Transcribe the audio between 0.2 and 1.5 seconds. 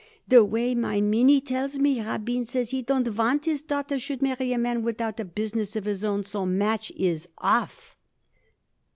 The way my Minnie